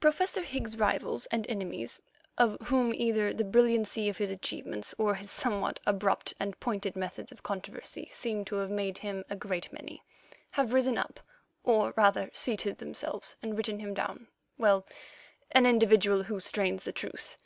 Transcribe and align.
Professor 0.00 0.40
Higgs's 0.42 0.78
rivals 0.78 1.26
and 1.26 1.46
enemies, 1.46 2.00
of 2.38 2.56
whom 2.68 2.94
either 2.94 3.30
the 3.30 3.44
brilliancy 3.44 4.08
of 4.08 4.16
his 4.16 4.30
achievements 4.30 4.94
or 4.96 5.16
his 5.16 5.30
somewhat 5.30 5.80
abrupt 5.84 6.32
and 6.40 6.58
pointed 6.60 6.96
methods 6.96 7.30
of 7.30 7.42
controversy 7.42 8.08
seem 8.10 8.42
to 8.46 8.54
have 8.54 8.70
made 8.70 8.96
him 8.96 9.22
a 9.28 9.36
great 9.36 9.70
many, 9.70 10.02
have 10.52 10.72
risen 10.72 10.96
up, 10.96 11.20
or 11.62 11.92
rather 11.94 12.30
seated 12.32 12.78
themselves, 12.78 13.36
and 13.42 13.54
written 13.54 13.80
him 13.80 13.92
down—well, 13.92 14.86
an 15.52 15.66
individual 15.66 16.22
who 16.22 16.40
strains 16.40 16.84
the 16.84 16.90
truth. 16.92 17.36